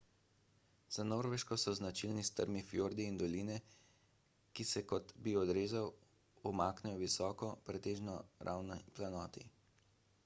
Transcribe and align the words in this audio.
za 0.95 1.03
norveško 1.09 1.57
so 1.63 1.73
značilni 1.79 2.23
strmi 2.29 2.63
fjordi 2.69 3.05
in 3.09 3.19
doline 3.23 3.59
ki 4.57 4.67
se 4.71 4.83
kot 4.93 5.13
bi 5.27 5.37
odrezal 5.43 5.93
umaknejo 6.55 7.03
visoki 7.05 7.53
pretežno 7.71 8.19
ravni 8.51 8.83
planoti 8.99 9.49